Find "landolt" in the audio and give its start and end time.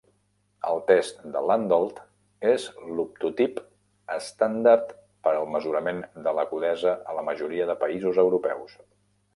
1.49-1.99